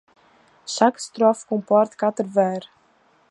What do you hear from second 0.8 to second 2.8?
strophe comporte quatre vers.